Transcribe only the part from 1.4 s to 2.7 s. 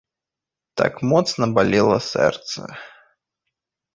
балела сэрца.